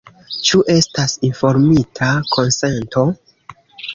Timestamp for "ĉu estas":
0.45-1.13